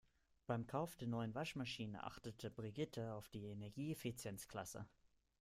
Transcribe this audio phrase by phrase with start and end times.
[0.47, 4.87] Beim Kauf der neuen Waschmaschine achtete Brigitte auf die Energieeffizienzklasse.